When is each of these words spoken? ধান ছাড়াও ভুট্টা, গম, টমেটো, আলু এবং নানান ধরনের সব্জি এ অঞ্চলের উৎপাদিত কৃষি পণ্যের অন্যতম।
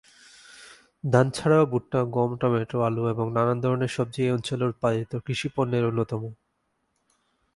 ধান 1.03 1.27
ছাড়াও 1.29 1.65
ভুট্টা, 1.65 1.99
গম, 2.05 2.29
টমেটো, 2.37 2.77
আলু 2.81 3.03
এবং 3.09 3.25
নানান 3.31 3.57
ধরনের 3.61 3.91
সব্জি 3.97 4.21
এ 4.25 4.29
অঞ্চলের 4.31 4.67
উৎপাদিত 4.67 5.11
কৃষি 5.25 5.47
পণ্যের 5.55 5.83
অন্যতম। 5.85 6.21